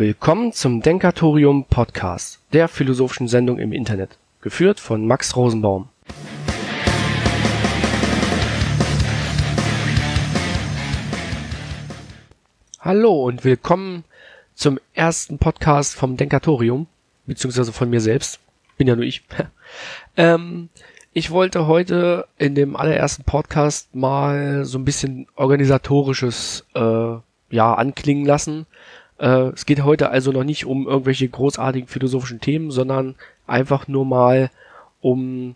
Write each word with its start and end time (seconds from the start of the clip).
Willkommen 0.00 0.54
zum 0.54 0.80
Denkatorium 0.80 1.66
Podcast, 1.66 2.40
der 2.54 2.68
philosophischen 2.68 3.28
Sendung 3.28 3.58
im 3.58 3.70
Internet, 3.70 4.16
geführt 4.40 4.80
von 4.80 5.06
Max 5.06 5.36
Rosenbaum. 5.36 5.90
Hallo 12.80 13.26
und 13.26 13.44
willkommen 13.44 14.04
zum 14.54 14.80
ersten 14.94 15.36
Podcast 15.36 15.94
vom 15.94 16.16
Denkatorium, 16.16 16.86
beziehungsweise 17.26 17.70
von 17.70 17.90
mir 17.90 18.00
selbst. 18.00 18.40
Bin 18.78 18.88
ja 18.88 18.96
nur 18.96 19.04
ich. 19.04 19.22
ähm, 20.16 20.70
ich 21.12 21.30
wollte 21.30 21.66
heute 21.66 22.26
in 22.38 22.54
dem 22.54 22.74
allerersten 22.74 23.24
Podcast 23.24 23.94
mal 23.94 24.64
so 24.64 24.78
ein 24.78 24.86
bisschen 24.86 25.26
organisatorisches 25.36 26.64
äh, 26.74 27.16
ja 27.50 27.74
anklingen 27.74 28.24
lassen 28.24 28.66
äh, 29.20 29.50
es 29.50 29.66
geht 29.66 29.84
heute 29.84 30.10
also 30.10 30.32
noch 30.32 30.44
nicht 30.44 30.64
um 30.64 30.88
irgendwelche 30.88 31.28
großartigen 31.28 31.88
philosophischen 31.88 32.40
Themen, 32.40 32.70
sondern 32.70 33.14
einfach 33.46 33.86
nur 33.86 34.04
mal 34.04 34.50
um 35.00 35.54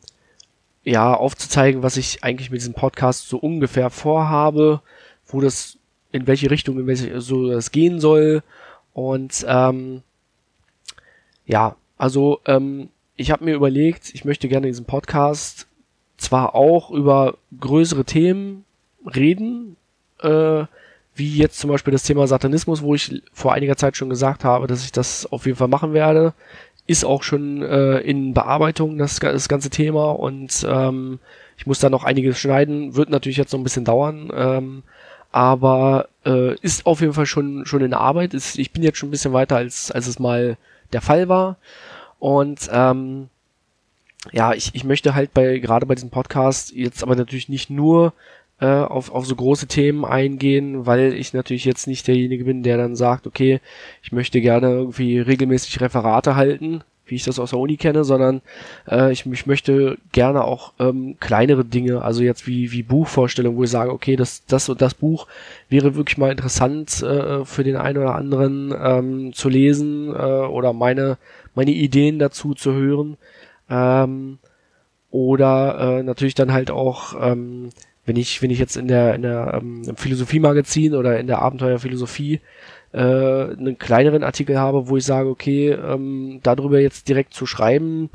ja 0.84 1.14
aufzuzeigen, 1.14 1.82
was 1.82 1.96
ich 1.96 2.22
eigentlich 2.22 2.50
mit 2.50 2.60
diesem 2.60 2.74
Podcast 2.74 3.28
so 3.28 3.38
ungefähr 3.38 3.90
vorhabe, 3.90 4.82
wo 5.26 5.40
das 5.40 5.78
in 6.12 6.26
welche 6.26 6.50
Richtung 6.50 6.78
in 6.78 6.86
welche 6.86 7.20
so 7.20 7.50
das 7.50 7.72
gehen 7.72 8.00
soll. 8.00 8.42
Und 8.92 9.44
ähm, 9.48 10.02
ja, 11.46 11.76
also 11.96 12.40
ähm, 12.44 12.90
ich 13.16 13.30
habe 13.30 13.44
mir 13.44 13.54
überlegt, 13.54 14.14
ich 14.14 14.24
möchte 14.24 14.48
gerne 14.48 14.66
in 14.66 14.72
diesem 14.72 14.84
Podcast 14.84 15.66
zwar 16.16 16.54
auch 16.54 16.90
über 16.90 17.38
größere 17.58 18.04
Themen 18.04 18.64
reden, 19.04 19.76
äh, 20.20 20.64
wie 21.14 21.36
jetzt 21.36 21.58
zum 21.58 21.70
Beispiel 21.70 21.92
das 21.92 22.02
Thema 22.02 22.26
Satanismus, 22.26 22.82
wo 22.82 22.94
ich 22.94 23.22
vor 23.32 23.52
einiger 23.52 23.76
Zeit 23.76 23.96
schon 23.96 24.08
gesagt 24.08 24.44
habe, 24.44 24.66
dass 24.66 24.84
ich 24.84 24.92
das 24.92 25.26
auf 25.26 25.46
jeden 25.46 25.58
Fall 25.58 25.68
machen 25.68 25.92
werde, 25.92 26.34
ist 26.86 27.04
auch 27.04 27.22
schon 27.22 27.62
äh, 27.62 27.98
in 28.00 28.34
Bearbeitung 28.34 28.98
das, 28.98 29.18
das 29.18 29.48
ganze 29.48 29.70
Thema. 29.70 30.10
Und 30.10 30.66
ähm, 30.68 31.18
ich 31.56 31.66
muss 31.66 31.78
da 31.78 31.88
noch 31.88 32.04
einiges 32.04 32.38
schneiden, 32.38 32.96
wird 32.96 33.10
natürlich 33.10 33.36
jetzt 33.36 33.52
noch 33.52 33.60
ein 33.60 33.64
bisschen 33.64 33.84
dauern, 33.84 34.30
ähm, 34.34 34.82
aber 35.30 36.08
äh, 36.24 36.54
ist 36.60 36.86
auf 36.86 37.00
jeden 37.00 37.12
Fall 37.14 37.26
schon 37.26 37.66
schon 37.66 37.82
in 37.82 37.94
Arbeit. 37.94 38.34
Ist, 38.34 38.58
ich 38.58 38.72
bin 38.72 38.82
jetzt 38.82 38.98
schon 38.98 39.08
ein 39.08 39.12
bisschen 39.12 39.32
weiter 39.32 39.56
als 39.56 39.90
als 39.90 40.06
es 40.06 40.18
mal 40.18 40.56
der 40.92 41.00
Fall 41.00 41.28
war. 41.28 41.56
Und 42.18 42.68
ähm, 42.72 43.28
ja, 44.32 44.54
ich, 44.54 44.74
ich 44.74 44.84
möchte 44.84 45.14
halt 45.14 45.34
bei 45.34 45.58
gerade 45.58 45.86
bei 45.86 45.94
diesem 45.94 46.10
Podcast 46.10 46.72
jetzt 46.72 47.02
aber 47.02 47.16
natürlich 47.16 47.48
nicht 47.48 47.70
nur 47.70 48.12
äh, 48.60 48.66
auf, 48.66 49.10
auf 49.10 49.26
so 49.26 49.34
große 49.34 49.66
Themen 49.66 50.04
eingehen, 50.04 50.86
weil 50.86 51.12
ich 51.14 51.32
natürlich 51.32 51.64
jetzt 51.64 51.86
nicht 51.86 52.06
derjenige 52.06 52.44
bin, 52.44 52.62
der 52.62 52.76
dann 52.76 52.96
sagt, 52.96 53.26
okay, 53.26 53.60
ich 54.02 54.12
möchte 54.12 54.40
gerne 54.40 54.68
irgendwie 54.68 55.18
regelmäßig 55.18 55.80
Referate 55.80 56.36
halten, 56.36 56.84
wie 57.06 57.16
ich 57.16 57.24
das 57.24 57.38
aus 57.38 57.50
der 57.50 57.58
Uni 57.58 57.76
kenne, 57.76 58.04
sondern 58.04 58.40
äh, 58.88 59.12
ich, 59.12 59.26
ich 59.26 59.46
möchte 59.46 59.98
gerne 60.12 60.44
auch 60.44 60.72
ähm, 60.78 61.16
kleinere 61.20 61.64
Dinge, 61.64 62.02
also 62.02 62.22
jetzt 62.22 62.46
wie, 62.46 62.72
wie 62.72 62.82
Buchvorstellungen, 62.82 63.58
wo 63.58 63.64
ich 63.64 63.70
sage, 63.70 63.92
okay, 63.92 64.16
das, 64.16 64.46
das 64.46 64.68
und 64.68 64.80
das 64.80 64.94
Buch 64.94 65.26
wäre 65.68 65.96
wirklich 65.96 66.18
mal 66.18 66.30
interessant 66.30 67.02
äh, 67.02 67.44
für 67.44 67.64
den 67.64 67.76
einen 67.76 67.98
oder 67.98 68.14
anderen 68.14 68.74
ähm, 68.78 69.32
zu 69.34 69.48
lesen 69.48 70.08
äh, 70.08 70.12
oder 70.12 70.72
meine, 70.72 71.18
meine 71.54 71.72
Ideen 71.72 72.18
dazu 72.18 72.54
zu 72.54 72.72
hören. 72.72 73.16
Ähm, 73.68 74.38
oder 75.10 75.98
äh, 75.98 76.02
natürlich 76.02 76.34
dann 76.34 76.52
halt 76.52 76.70
auch 76.70 77.14
ähm, 77.20 77.70
wenn 78.06 78.16
ich, 78.16 78.42
wenn 78.42 78.50
ich 78.50 78.58
jetzt 78.58 78.76
in 78.76 78.88
der, 78.88 79.14
in 79.14 79.22
der 79.22 79.60
ähm, 79.60 79.96
Philosophie-Magazin 79.96 80.94
oder 80.94 81.18
in 81.18 81.26
der 81.26 81.40
Abenteuerphilosophie 81.40 82.40
äh, 82.92 82.98
einen 82.98 83.78
kleineren 83.78 84.22
Artikel 84.22 84.58
habe, 84.58 84.88
wo 84.88 84.96
ich 84.96 85.04
sage, 85.04 85.28
okay, 85.28 85.70
ähm, 85.70 86.40
darüber 86.42 86.80
jetzt 86.80 87.08
direkt 87.08 87.34
zu 87.34 87.46
schreiben, 87.46 88.10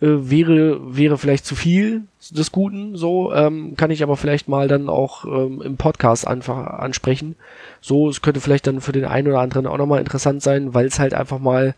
äh, 0.00 0.06
wäre, 0.06 0.96
wäre 0.96 1.18
vielleicht 1.18 1.46
zu 1.46 1.54
viel 1.54 2.02
des 2.30 2.52
Guten, 2.52 2.96
so, 2.96 3.32
ähm, 3.32 3.76
kann 3.76 3.90
ich 3.90 4.02
aber 4.02 4.16
vielleicht 4.16 4.48
mal 4.48 4.68
dann 4.68 4.88
auch 4.88 5.24
ähm, 5.24 5.62
im 5.62 5.76
Podcast 5.76 6.26
einfach 6.26 6.56
ansprechen. 6.78 7.36
So, 7.80 8.08
es 8.08 8.22
könnte 8.22 8.40
vielleicht 8.40 8.66
dann 8.66 8.80
für 8.80 8.92
den 8.92 9.04
einen 9.04 9.28
oder 9.28 9.40
anderen 9.40 9.66
auch 9.66 9.78
nochmal 9.78 10.00
interessant 10.00 10.42
sein, 10.42 10.74
weil 10.74 10.86
es 10.86 10.98
halt 10.98 11.14
einfach 11.14 11.38
mal 11.38 11.74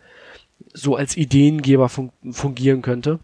so 0.73 0.97
als 0.97 1.17
Ideengeber 1.17 1.89
fun 1.89 2.11
fungieren 2.31 2.83
könnte. 2.83 3.19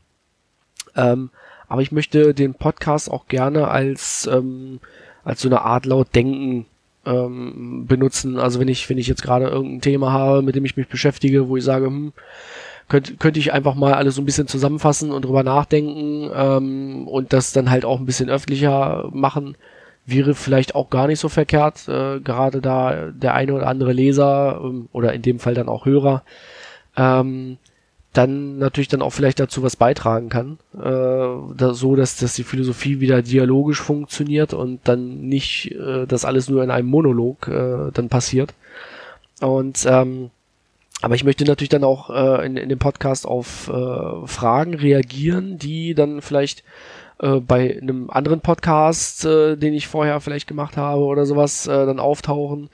Ähm, 0.94 1.30
aber 1.72 1.80
ich 1.80 1.90
möchte 1.90 2.34
den 2.34 2.52
Podcast 2.52 3.10
auch 3.10 3.28
gerne 3.28 3.68
als, 3.68 4.28
ähm, 4.30 4.78
als 5.24 5.40
so 5.40 5.48
eine 5.48 5.62
Art 5.62 5.86
laut 5.86 6.14
Denken 6.14 6.66
ähm, 7.06 7.86
benutzen. 7.86 8.38
Also 8.38 8.60
wenn 8.60 8.68
ich, 8.68 8.90
wenn 8.90 8.98
ich 8.98 9.06
jetzt 9.06 9.22
gerade 9.22 9.46
irgendein 9.46 9.80
Thema 9.80 10.12
habe, 10.12 10.42
mit 10.42 10.54
dem 10.54 10.66
ich 10.66 10.76
mich 10.76 10.88
beschäftige, 10.88 11.48
wo 11.48 11.56
ich 11.56 11.64
sage, 11.64 11.86
hm, 11.86 12.12
könnte, 12.90 13.14
könnte 13.14 13.40
ich 13.40 13.54
einfach 13.54 13.74
mal 13.74 13.94
alles 13.94 14.16
so 14.16 14.20
ein 14.20 14.26
bisschen 14.26 14.48
zusammenfassen 14.48 15.12
und 15.12 15.24
drüber 15.24 15.44
nachdenken 15.44 16.30
ähm, 16.34 17.08
und 17.08 17.32
das 17.32 17.54
dann 17.54 17.70
halt 17.70 17.86
auch 17.86 17.98
ein 17.98 18.04
bisschen 18.04 18.28
öffentlicher 18.28 19.08
machen, 19.10 19.56
wäre 20.04 20.34
vielleicht 20.34 20.74
auch 20.74 20.90
gar 20.90 21.06
nicht 21.06 21.20
so 21.20 21.30
verkehrt, 21.30 21.88
äh, 21.88 22.20
gerade 22.20 22.60
da 22.60 23.12
der 23.12 23.32
eine 23.32 23.54
oder 23.54 23.66
andere 23.66 23.94
Leser 23.94 24.60
ähm, 24.62 24.90
oder 24.92 25.14
in 25.14 25.22
dem 25.22 25.38
Fall 25.38 25.54
dann 25.54 25.70
auch 25.70 25.86
Hörer 25.86 26.22
ähm, 26.98 27.56
dann 28.12 28.58
natürlich 28.58 28.88
dann 28.88 29.02
auch 29.02 29.12
vielleicht 29.12 29.40
dazu 29.40 29.62
was 29.62 29.76
beitragen 29.76 30.28
kann, 30.28 30.58
äh, 30.74 31.54
da, 31.56 31.72
so 31.72 31.96
dass, 31.96 32.16
dass 32.16 32.34
die 32.34 32.44
Philosophie 32.44 33.00
wieder 33.00 33.22
dialogisch 33.22 33.80
funktioniert 33.80 34.52
und 34.52 34.80
dann 34.84 35.22
nicht 35.28 35.72
äh, 35.72 36.06
das 36.06 36.24
alles 36.24 36.50
nur 36.50 36.62
in 36.62 36.70
einem 36.70 36.88
Monolog 36.88 37.48
äh, 37.48 37.90
dann 37.92 38.08
passiert. 38.10 38.54
Und 39.40 39.86
ähm, 39.88 40.30
aber 41.00 41.16
ich 41.16 41.24
möchte 41.24 41.44
natürlich 41.44 41.70
dann 41.70 41.84
auch 41.84 42.10
äh, 42.10 42.46
in, 42.46 42.56
in 42.56 42.68
dem 42.68 42.78
Podcast 42.78 43.26
auf 43.26 43.68
äh, 43.68 44.26
Fragen 44.26 44.74
reagieren, 44.74 45.58
die 45.58 45.94
dann 45.94 46.22
vielleicht 46.22 46.62
äh, 47.18 47.40
bei 47.40 47.78
einem 47.80 48.10
anderen 48.10 48.40
Podcast, 48.40 49.24
äh, 49.24 49.56
den 49.56 49.74
ich 49.74 49.86
vorher 49.88 50.20
vielleicht 50.20 50.48
gemacht 50.48 50.76
habe 50.76 51.02
oder 51.02 51.26
sowas, 51.26 51.66
äh, 51.66 51.86
dann 51.86 52.00
auftauchen. 52.00 52.70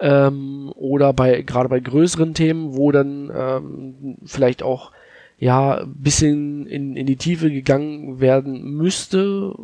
Ähm, 0.00 0.72
oder 0.76 1.12
bei 1.12 1.42
gerade 1.42 1.68
bei 1.68 1.80
größeren 1.80 2.34
Themen, 2.34 2.76
wo 2.76 2.92
dann 2.92 3.30
ähm, 3.34 4.16
vielleicht 4.24 4.62
auch 4.62 4.92
ja 5.38 5.84
bisschen 5.86 6.66
in, 6.66 6.96
in 6.96 7.06
die 7.06 7.16
Tiefe 7.16 7.50
gegangen 7.50 8.20
werden 8.20 8.76
müsste, 8.76 9.54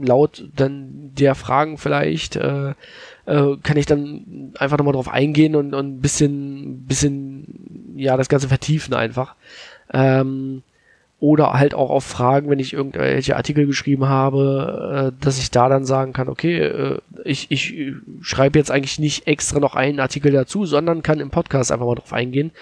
laut 0.00 0.48
dann 0.56 1.12
der 1.18 1.34
Fragen 1.34 1.76
vielleicht, 1.76 2.36
äh, 2.36 2.70
äh, 3.26 3.56
kann 3.62 3.76
ich 3.76 3.86
dann 3.86 4.54
einfach 4.58 4.78
nochmal 4.78 4.94
drauf 4.94 5.08
eingehen 5.08 5.54
und, 5.54 5.74
und 5.74 5.96
ein 5.96 6.00
bisschen, 6.00 6.86
bisschen, 6.86 7.94
ja, 7.96 8.16
das 8.16 8.28
Ganze 8.28 8.48
vertiefen 8.48 8.94
einfach. 8.94 9.34
Ähm, 9.92 10.62
oder 11.20 11.54
halt 11.54 11.74
auch 11.74 11.90
auf 11.90 12.04
Fragen, 12.04 12.48
wenn 12.48 12.60
ich 12.60 12.72
irgendwelche 12.72 13.36
Artikel 13.36 13.66
geschrieben 13.66 14.08
habe, 14.08 15.12
äh, 15.18 15.24
dass 15.24 15.38
ich 15.38 15.50
da 15.50 15.68
dann 15.68 15.84
sagen 15.84 16.12
kann, 16.12 16.28
okay, 16.28 16.58
äh, 16.58 16.98
ich, 17.24 17.50
ich 17.50 17.74
schreibe 18.20 18.58
jetzt 18.58 18.70
eigentlich 18.70 19.00
nicht 19.00 19.26
extra 19.26 19.58
noch 19.58 19.74
einen 19.74 19.98
Artikel 19.98 20.30
dazu, 20.30 20.64
sondern 20.64 21.02
kann 21.02 21.18
im 21.18 21.30
Podcast 21.30 21.72
einfach 21.72 21.86
mal 21.86 21.96
drauf 21.96 22.12
eingehen. 22.12 22.52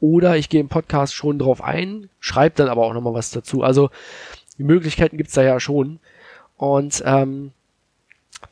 Oder 0.00 0.36
ich 0.36 0.50
gehe 0.50 0.60
im 0.60 0.68
Podcast 0.68 1.14
schon 1.14 1.38
drauf 1.38 1.62
ein, 1.64 2.10
schreibe 2.20 2.56
dann 2.56 2.68
aber 2.68 2.84
auch 2.84 2.92
nochmal 2.92 3.14
was 3.14 3.30
dazu. 3.30 3.62
Also 3.62 3.88
die 4.58 4.64
Möglichkeiten 4.64 5.16
gibt's 5.16 5.34
da 5.34 5.42
ja 5.42 5.58
schon. 5.58 5.98
Und 6.58 7.02
ähm, 7.06 7.52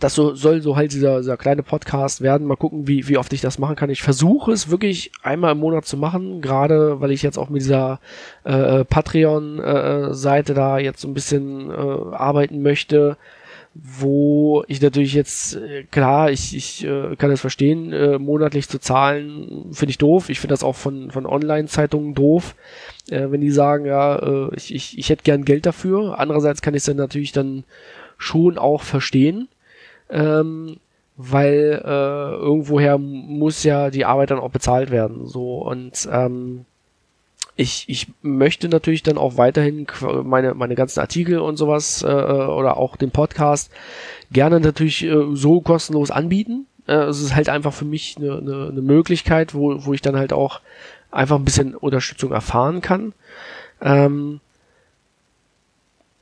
das 0.00 0.14
so, 0.14 0.34
soll 0.34 0.62
so 0.62 0.76
halt 0.76 0.92
dieser, 0.92 1.18
dieser 1.18 1.36
kleine 1.36 1.62
Podcast 1.62 2.22
werden. 2.22 2.46
Mal 2.46 2.56
gucken, 2.56 2.88
wie, 2.88 3.06
wie 3.08 3.18
oft 3.18 3.32
ich 3.32 3.40
das 3.40 3.58
machen 3.58 3.76
kann. 3.76 3.90
Ich 3.90 4.02
versuche 4.02 4.50
es 4.52 4.70
wirklich 4.70 5.12
einmal 5.22 5.52
im 5.52 5.58
Monat 5.58 5.84
zu 5.84 5.96
machen, 5.96 6.40
gerade 6.40 7.00
weil 7.00 7.10
ich 7.12 7.22
jetzt 7.22 7.38
auch 7.38 7.50
mit 7.50 7.62
dieser 7.62 8.00
äh, 8.44 8.84
Patreon-Seite 8.84 10.52
äh, 10.52 10.54
da 10.54 10.78
jetzt 10.78 11.00
so 11.00 11.08
ein 11.08 11.14
bisschen 11.14 11.70
äh, 11.70 11.74
arbeiten 12.14 12.62
möchte, 12.62 13.18
wo 13.74 14.64
ich 14.66 14.80
natürlich 14.80 15.14
jetzt, 15.14 15.56
äh, 15.56 15.84
klar, 15.84 16.30
ich, 16.30 16.56
ich 16.56 16.84
äh, 16.84 17.14
kann 17.16 17.30
es 17.30 17.40
verstehen, 17.40 17.92
äh, 17.92 18.18
monatlich 18.18 18.68
zu 18.68 18.80
zahlen, 18.80 19.66
finde 19.72 19.90
ich 19.90 19.98
doof. 19.98 20.28
Ich 20.28 20.40
finde 20.40 20.54
das 20.54 20.64
auch 20.64 20.74
von, 20.76 21.10
von 21.10 21.26
Online-Zeitungen 21.26 22.14
doof, 22.14 22.56
äh, 23.10 23.30
wenn 23.30 23.41
die 23.41 23.50
sagen, 23.50 23.84
ja, 23.84 24.16
äh, 24.16 24.54
ich, 24.56 24.74
ich, 24.74 24.98
ich 24.98 25.10
hätte 25.10 25.22
gern 25.22 25.44
Geld 25.44 25.66
dafür. 25.66 26.18
Andererseits 26.18 26.62
kann 26.62 26.74
ich 26.74 26.78
es 26.78 26.86
dann 26.86 26.96
natürlich 26.96 27.32
dann 27.32 27.64
schon 28.18 28.58
auch 28.58 28.82
verstehen 28.82 29.48
ähm, 30.10 30.77
weil 31.16 31.83
äh, 31.84 32.34
irgendwoher 32.34 32.98
muss 32.98 33.62
ja 33.62 33.91
die 33.91 34.04
Arbeit 34.04 34.30
dann 34.30 34.39
auch 34.39 34.51
bezahlt 34.51 34.91
werden. 34.91 35.27
So 35.27 35.59
und 35.59 36.09
ähm, 36.10 36.65
ich, 37.57 37.84
ich 37.89 38.09
möchte 38.22 38.68
natürlich 38.71 39.03
dann 39.03 39.18
auch 39.18 39.36
weiterhin 39.36 39.86
meine, 40.24 40.54
meine 40.54 40.74
ganzen 40.74 41.01
Artikel 41.01 41.41
und 41.41 41.57
sowas 41.57 42.03
äh, 42.03 42.07
oder 42.07 42.78
auch 42.78 42.97
den 42.97 43.10
Podcast 43.10 43.71
gerne 44.33 44.60
natürlich 44.60 45.04
äh, 45.04 45.27
so 45.34 45.60
kostenlos 45.60 46.10
anbieten. 46.10 46.66
Äh, 46.86 46.95
es 46.95 47.21
ist 47.21 47.34
halt 47.34 47.51
einfach 47.51 47.74
für 47.74 47.84
mich 47.84 48.16
eine, 48.16 48.39
eine, 48.39 48.68
eine 48.71 48.80
Möglichkeit, 48.80 49.54
wo, 49.54 49.84
wo 49.84 49.92
ich 49.92 50.01
dann 50.01 50.16
halt 50.16 50.33
auch 50.33 50.60
einfach 51.10 51.36
ein 51.36 51.45
bisschen 51.45 51.74
Unterstützung 51.74 52.33
erfahren 52.33 52.80
kann. 52.80 53.13
Ähm, 53.83 54.41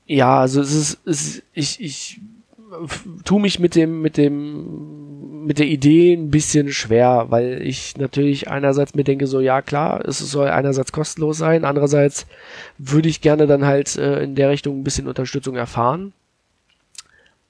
ja, 0.06 0.40
also 0.40 0.60
es 0.60 0.74
ist, 0.74 0.98
es 1.06 1.26
ist 1.26 1.42
ich, 1.52 1.80
ich 1.80 2.20
tu 3.24 3.38
mich 3.38 3.58
mit 3.58 3.74
dem, 3.74 4.02
mit 4.02 4.16
dem, 4.16 5.44
mit 5.46 5.58
der 5.58 5.66
Idee 5.66 6.12
ein 6.12 6.30
bisschen 6.30 6.72
schwer, 6.72 7.26
weil 7.28 7.62
ich 7.62 7.96
natürlich 7.96 8.48
einerseits 8.48 8.94
mir 8.94 9.04
denke, 9.04 9.26
so 9.26 9.40
ja 9.40 9.62
klar, 9.62 10.04
es 10.06 10.18
soll 10.18 10.48
einerseits 10.48 10.92
kostenlos 10.92 11.38
sein, 11.38 11.64
andererseits 11.64 12.26
würde 12.76 13.08
ich 13.08 13.20
gerne 13.20 13.46
dann 13.46 13.64
halt 13.64 13.96
äh, 13.96 14.22
in 14.22 14.34
der 14.34 14.50
Richtung 14.50 14.80
ein 14.80 14.84
bisschen 14.84 15.08
Unterstützung 15.08 15.56
erfahren. 15.56 16.12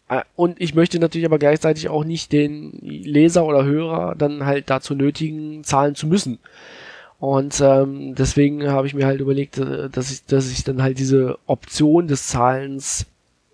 Äh, 0.09 0.23
und 0.37 0.61
ich 0.61 0.75
möchte 0.75 0.99
natürlich 0.99 1.26
aber 1.26 1.38
gleichzeitig 1.38 1.88
auch 1.88 2.05
nicht 2.05 2.32
den 2.32 2.73
Leser 2.81 3.44
oder 3.44 3.65
Hörer 3.65 4.15
dann 4.17 4.47
halt 4.47 4.70
dazu 4.70 4.94
nötigen, 4.94 5.65
zahlen 5.65 5.94
zu 5.94 6.06
müssen. 6.06 6.38
Und 7.20 7.61
ähm, 7.61 8.15
deswegen 8.15 8.69
habe 8.70 8.87
ich 8.87 8.94
mir 8.94 9.06
halt 9.06 9.20
überlegt, 9.20 9.59
äh, 9.59 9.91
dass 9.91 10.11
ich, 10.11 10.25
dass 10.26 10.50
ich 10.50 10.65
dann 10.65 10.82
halt 10.82 10.99
diese 10.99 11.38
Option 11.47 12.06
des 12.06 12.29
Zahlens 12.29 13.06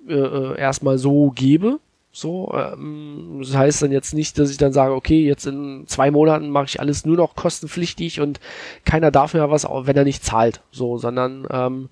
äh, 0.09 0.15
äh, 0.15 0.59
erstmal 0.59 0.99
so 0.99 1.31
gebe. 1.35 1.79
So, 2.13 2.55
ähm, 2.55 3.39
das 3.41 3.57
heißt 3.57 3.83
dann 3.83 3.91
jetzt 3.91 4.15
nicht, 4.15 4.39
dass 4.39 4.51
ich 4.51 4.57
dann 4.57 4.73
sage, 4.73 4.95
okay, 4.95 5.27
jetzt 5.27 5.47
in 5.47 5.85
zwei 5.89 6.13
Monaten 6.13 6.49
mache 6.49 6.67
ich 6.67 6.81
alles 6.81 7.05
nur 7.05 7.17
noch 7.17 7.35
kostenpflichtig 7.35 8.21
und 8.21 8.39
keiner 8.85 9.11
darf 9.11 9.35
mehr 9.35 9.51
was, 9.51 9.65
wenn 9.65 9.97
er 9.97 10.05
nicht 10.05 10.25
zahlt. 10.25 10.61
So, 10.71 10.97
sondern 10.97 11.45
ähm, 11.51 11.89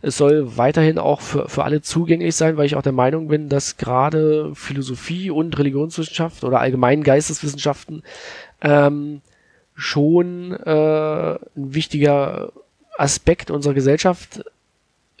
es 0.00 0.16
soll 0.16 0.56
weiterhin 0.56 0.98
auch 0.98 1.20
für, 1.20 1.48
für 1.48 1.64
alle 1.64 1.82
zugänglich 1.82 2.36
sein, 2.36 2.56
weil 2.56 2.66
ich 2.66 2.76
auch 2.76 2.82
der 2.82 2.92
Meinung 2.92 3.28
bin, 3.28 3.48
dass 3.48 3.76
gerade 3.76 4.54
Philosophie 4.54 5.30
und 5.30 5.58
Religionswissenschaft 5.58 6.44
oder 6.44 6.60
allgemein 6.60 7.02
Geisteswissenschaften 7.02 8.04
ähm, 8.60 9.22
schon 9.74 10.52
äh, 10.52 11.32
ein 11.34 11.74
wichtiger 11.74 12.52
Aspekt 12.96 13.50
unserer 13.50 13.74
Gesellschaft 13.74 14.44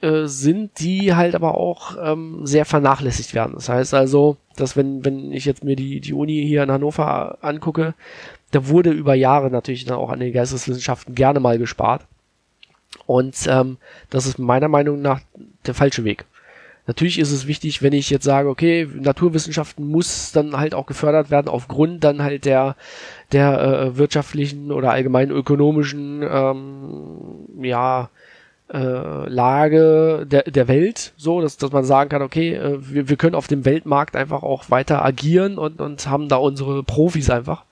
äh, 0.00 0.26
sind, 0.26 0.78
die 0.78 1.14
halt 1.14 1.34
aber 1.34 1.56
auch 1.56 1.96
ähm, 2.00 2.46
sehr 2.46 2.64
vernachlässigt 2.64 3.34
werden. 3.34 3.54
Das 3.54 3.68
heißt 3.68 3.94
also, 3.94 4.36
dass 4.56 4.76
wenn, 4.76 5.04
wenn 5.04 5.32
ich 5.32 5.44
jetzt 5.44 5.64
mir 5.64 5.76
die, 5.76 6.00
die 6.00 6.12
Uni 6.12 6.44
hier 6.46 6.62
in 6.62 6.70
Hannover 6.70 7.38
angucke, 7.40 7.94
da 8.50 8.68
wurde 8.68 8.90
über 8.90 9.14
Jahre 9.14 9.50
natürlich 9.50 9.84
dann 9.84 9.98
auch 9.98 10.10
an 10.10 10.20
den 10.20 10.32
Geisteswissenschaften 10.32 11.14
gerne 11.14 11.40
mal 11.40 11.58
gespart. 11.58 12.06
Und 13.06 13.46
ähm, 13.48 13.78
das 14.10 14.26
ist 14.26 14.38
meiner 14.38 14.68
Meinung 14.68 15.02
nach 15.02 15.20
der 15.66 15.74
falsche 15.74 16.04
Weg. 16.04 16.24
Natürlich 16.86 17.18
ist 17.18 17.32
es 17.32 17.46
wichtig, 17.46 17.82
wenn 17.82 17.92
ich 17.92 18.08
jetzt 18.08 18.24
sage, 18.24 18.48
okay, 18.48 18.88
Naturwissenschaften 18.94 19.86
muss 19.86 20.32
dann 20.32 20.56
halt 20.56 20.74
auch 20.74 20.86
gefördert 20.86 21.30
werden 21.30 21.48
aufgrund 21.48 22.02
dann 22.02 22.22
halt 22.22 22.46
der 22.46 22.76
der 23.32 23.60
äh, 23.60 23.96
wirtschaftlichen 23.98 24.72
oder 24.72 24.92
allgemein 24.92 25.30
ökonomischen 25.30 26.22
ähm, 26.22 27.62
ja 27.62 28.08
äh, 28.72 29.28
Lage 29.28 30.26
der, 30.30 30.42
der 30.42 30.68
Welt, 30.68 31.12
so, 31.16 31.40
dass, 31.40 31.56
dass 31.56 31.72
man 31.72 31.84
sagen 31.84 32.10
kann, 32.10 32.22
okay, 32.22 32.54
äh, 32.54 32.78
wir, 32.80 33.08
wir 33.08 33.16
können 33.16 33.34
auf 33.34 33.48
dem 33.48 33.64
Weltmarkt 33.64 34.16
einfach 34.16 34.42
auch 34.42 34.70
weiter 34.70 35.04
agieren 35.04 35.58
und, 35.58 35.80
und 35.80 36.06
haben 36.08 36.28
da 36.28 36.36
unsere 36.36 36.82
Profis 36.82 37.30
einfach. 37.30 37.64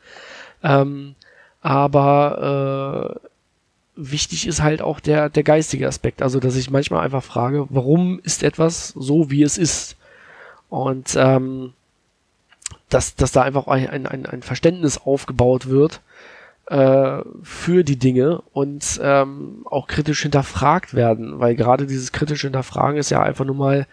Ähm, 0.63 1.15
aber 1.61 3.19
äh, 3.21 3.29
wichtig 3.97 4.47
ist 4.47 4.63
halt 4.63 4.83
auch 4.83 5.01
der, 5.01 5.29
der 5.29 5.43
geistige 5.43 5.87
Aspekt. 5.87 6.23
Also, 6.23 6.41
dass 6.41 6.57
ich 6.57 6.71
manchmal 6.71 7.05
einfach 7.05 7.23
frage, 7.23 7.67
warum 7.71 8.21
ist 8.23 8.43
etwas 8.43 8.89
so, 8.89 9.31
wie 9.31 9.43
es 9.43 9.59
ist? 9.59 9.97
Und 10.69 11.15
ähm, 11.17 11.73
dass, 12.89 13.17
dass 13.17 13.33
da 13.33 13.43
einfach 13.43 13.67
ein, 13.67 14.07
ein, 14.07 14.27
ein 14.27 14.43
Verständnis 14.43 14.99
aufgebaut 14.99 15.69
wird 15.69 16.01
äh, 16.67 17.21
für 17.43 17.85
die 17.85 17.99
Dinge 17.99 18.43
und 18.53 19.01
ähm, 19.03 19.63
auch 19.65 19.87
kritisch 19.87 20.23
hinterfragt 20.23 20.95
werden, 20.95 21.39
weil 21.39 21.55
gerade 21.55 21.87
dieses 21.87 22.13
kritische 22.13 22.49
Hinterfragen 22.49 22.99
ist 22.99 23.11
ja 23.11 23.23
einfach 23.23 23.45
nur 23.45 23.55
mal 23.55 23.87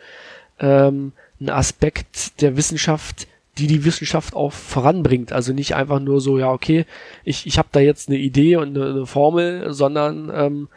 ähm, 0.59 1.11
ein 1.39 1.49
Aspekt 1.49 2.41
der 2.41 2.57
Wissenschaft, 2.57 3.27
die 3.57 3.67
die 3.67 3.85
Wissenschaft 3.85 4.35
auch 4.35 4.51
voranbringt. 4.51 5.31
Also 5.31 5.53
nicht 5.53 5.75
einfach 5.75 5.99
nur 5.99 6.21
so, 6.21 6.39
ja, 6.39 6.51
okay, 6.51 6.85
ich, 7.23 7.45
ich 7.45 7.57
habe 7.57 7.69
da 7.71 7.79
jetzt 7.79 8.09
eine 8.09 8.17
Idee 8.17 8.55
und 8.55 8.75
eine, 8.75 8.89
eine 8.89 9.05
Formel, 9.05 9.73
sondern 9.73 10.31
ähm, 10.33 10.67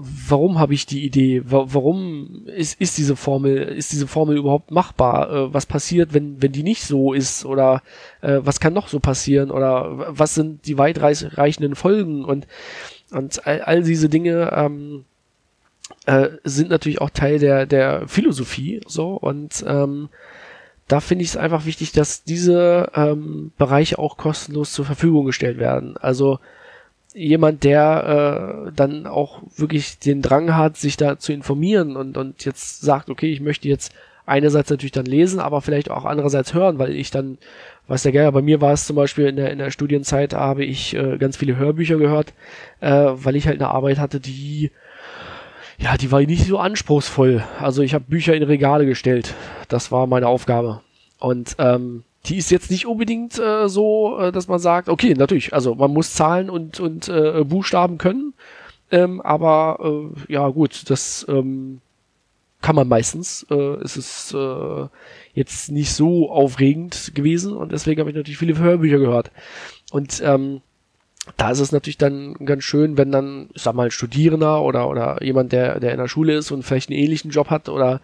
warum 0.00 0.58
habe 0.58 0.74
ich 0.74 0.86
die 0.86 1.04
Idee? 1.04 1.42
Warum 1.44 2.46
ist, 2.46 2.80
ist 2.80 2.98
diese 2.98 3.16
Formel, 3.16 3.56
ist 3.56 3.92
diese 3.92 4.06
Formel 4.06 4.36
überhaupt 4.36 4.70
machbar? 4.70 5.30
Äh, 5.30 5.54
was 5.54 5.66
passiert, 5.66 6.14
wenn, 6.14 6.40
wenn 6.40 6.52
die 6.52 6.62
nicht 6.62 6.84
so 6.84 7.12
ist? 7.12 7.44
Oder 7.44 7.82
äh, 8.20 8.38
was 8.42 8.60
kann 8.60 8.72
noch 8.72 8.88
so 8.88 9.00
passieren? 9.00 9.50
Oder 9.50 10.16
was 10.16 10.34
sind 10.34 10.66
die 10.66 10.78
weitreichenden 10.78 11.74
Folgen? 11.74 12.24
Und, 12.24 12.46
und 13.10 13.46
all, 13.46 13.62
all 13.62 13.82
diese 13.82 14.08
Dinge 14.08 14.52
ähm, 14.54 15.04
äh, 16.06 16.28
sind 16.44 16.70
natürlich 16.70 17.00
auch 17.00 17.10
Teil 17.10 17.38
der, 17.38 17.66
der 17.66 18.06
Philosophie. 18.06 18.80
So 18.86 19.14
und 19.14 19.64
ähm, 19.66 20.08
da 20.86 21.00
finde 21.00 21.24
ich 21.24 21.30
es 21.30 21.36
einfach 21.36 21.66
wichtig, 21.66 21.92
dass 21.92 22.24
diese 22.24 22.90
ähm, 22.94 23.52
Bereiche 23.58 23.98
auch 23.98 24.16
kostenlos 24.16 24.72
zur 24.72 24.84
Verfügung 24.84 25.26
gestellt 25.26 25.58
werden. 25.58 25.96
Also 25.98 26.38
jemand, 27.18 27.64
der 27.64 28.66
äh, 28.68 28.72
dann 28.74 29.06
auch 29.06 29.42
wirklich 29.56 29.98
den 29.98 30.22
Drang 30.22 30.54
hat, 30.54 30.76
sich 30.76 30.96
da 30.96 31.18
zu 31.18 31.32
informieren 31.32 31.96
und, 31.96 32.16
und 32.16 32.44
jetzt 32.44 32.80
sagt, 32.80 33.10
okay, 33.10 33.30
ich 33.30 33.40
möchte 33.40 33.68
jetzt 33.68 33.92
einerseits 34.26 34.70
natürlich 34.70 34.92
dann 34.92 35.06
lesen, 35.06 35.40
aber 35.40 35.60
vielleicht 35.60 35.90
auch 35.90 36.04
andererseits 36.04 36.54
hören, 36.54 36.78
weil 36.78 36.94
ich 36.94 37.10
dann, 37.10 37.38
weiß 37.88 38.02
der 38.02 38.12
Geier, 38.12 38.32
bei 38.32 38.42
mir 38.42 38.60
war 38.60 38.72
es 38.72 38.86
zum 38.86 38.96
Beispiel 38.96 39.26
in 39.26 39.36
der, 39.36 39.50
in 39.50 39.58
der 39.58 39.70
Studienzeit, 39.70 40.34
habe 40.34 40.64
ich 40.64 40.94
äh, 40.94 41.16
ganz 41.18 41.36
viele 41.36 41.56
Hörbücher 41.56 41.96
gehört, 41.96 42.34
äh, 42.80 42.90
weil 42.90 43.36
ich 43.36 43.46
halt 43.46 43.60
eine 43.60 43.70
Arbeit 43.70 43.98
hatte, 43.98 44.20
die 44.20 44.70
ja, 45.80 45.96
die 45.96 46.10
war 46.10 46.20
nicht 46.20 46.44
so 46.44 46.58
anspruchsvoll. 46.58 47.44
Also 47.60 47.82
ich 47.82 47.94
habe 47.94 48.04
Bücher 48.08 48.34
in 48.34 48.42
Regale 48.42 48.84
gestellt. 48.84 49.34
Das 49.68 49.92
war 49.92 50.08
meine 50.08 50.26
Aufgabe. 50.26 50.80
Und 51.20 51.54
ähm, 51.60 52.02
die 52.28 52.36
ist 52.36 52.50
jetzt 52.50 52.70
nicht 52.70 52.86
unbedingt 52.86 53.38
äh, 53.38 53.68
so, 53.68 54.18
äh, 54.18 54.32
dass 54.32 54.48
man 54.48 54.58
sagt, 54.58 54.88
okay, 54.88 55.14
natürlich, 55.14 55.52
also 55.54 55.74
man 55.74 55.92
muss 55.92 56.14
Zahlen 56.14 56.50
und, 56.50 56.80
und 56.80 57.08
äh, 57.08 57.44
Buchstaben 57.44 57.98
können, 57.98 58.34
ähm, 58.90 59.20
aber 59.20 60.12
äh, 60.28 60.32
ja 60.32 60.48
gut, 60.48 60.90
das 60.90 61.26
ähm, 61.28 61.80
kann 62.60 62.76
man 62.76 62.88
meistens. 62.88 63.46
Äh, 63.50 63.54
es 63.82 63.96
ist 63.96 64.34
äh, 64.34 64.86
jetzt 65.34 65.70
nicht 65.70 65.92
so 65.92 66.30
aufregend 66.30 67.12
gewesen 67.14 67.56
und 67.56 67.72
deswegen 67.72 68.00
habe 68.00 68.10
ich 68.10 68.16
natürlich 68.16 68.38
viele 68.38 68.58
Hörbücher 68.58 68.98
gehört. 68.98 69.30
Und 69.90 70.20
ähm, 70.24 70.60
da 71.36 71.50
ist 71.50 71.60
es 71.60 71.72
natürlich 71.72 71.98
dann 71.98 72.34
ganz 72.34 72.64
schön, 72.64 72.96
wenn 72.96 73.12
dann, 73.12 73.50
ich 73.54 73.62
sag 73.62 73.74
mal, 73.74 73.86
ein 73.86 73.90
Studierender 73.90 74.62
oder, 74.62 74.88
oder 74.88 75.22
jemand, 75.22 75.52
der, 75.52 75.78
der 75.80 75.92
in 75.92 75.98
der 75.98 76.08
Schule 76.08 76.34
ist 76.34 76.50
und 76.50 76.62
vielleicht 76.62 76.90
einen 76.90 76.98
ähnlichen 76.98 77.30
Job 77.30 77.50
hat 77.50 77.68
oder 77.68 78.00